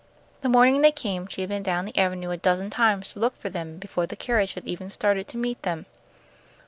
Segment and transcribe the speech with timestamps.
[0.41, 3.37] The morning they came she had been down the avenue a dozen times to look
[3.37, 5.85] for them before the carriage had even started to meet them.